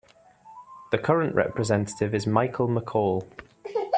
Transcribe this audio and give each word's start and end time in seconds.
The 0.89 0.97
current 0.97 1.35
representative 1.35 2.15
is 2.15 2.25
Michael 2.25 2.67
McCaul. 2.67 3.27